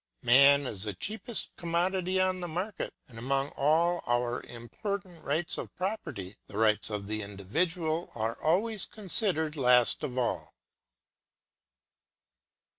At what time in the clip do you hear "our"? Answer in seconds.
4.07-4.41